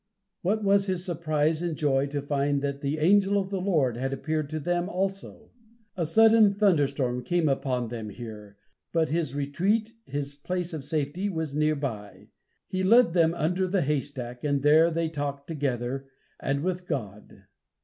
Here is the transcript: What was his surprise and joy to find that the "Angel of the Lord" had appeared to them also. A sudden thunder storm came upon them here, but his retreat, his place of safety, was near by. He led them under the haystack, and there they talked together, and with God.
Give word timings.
What 0.41 0.63
was 0.63 0.87
his 0.87 1.05
surprise 1.05 1.61
and 1.61 1.77
joy 1.77 2.07
to 2.07 2.23
find 2.23 2.63
that 2.63 2.81
the 2.81 2.97
"Angel 2.97 3.37
of 3.39 3.51
the 3.51 3.61
Lord" 3.61 3.97
had 3.97 4.11
appeared 4.11 4.49
to 4.49 4.59
them 4.59 4.89
also. 4.89 5.51
A 5.95 6.07
sudden 6.07 6.55
thunder 6.55 6.87
storm 6.87 7.23
came 7.23 7.47
upon 7.47 7.89
them 7.89 8.09
here, 8.09 8.57
but 8.91 9.09
his 9.09 9.35
retreat, 9.35 9.93
his 10.07 10.33
place 10.33 10.73
of 10.73 10.83
safety, 10.83 11.29
was 11.29 11.53
near 11.53 11.75
by. 11.75 12.29
He 12.67 12.81
led 12.83 13.13
them 13.13 13.35
under 13.35 13.67
the 13.67 13.83
haystack, 13.83 14.43
and 14.43 14.63
there 14.63 14.89
they 14.89 15.07
talked 15.07 15.45
together, 15.47 16.07
and 16.39 16.63
with 16.63 16.87
God. 16.87 17.43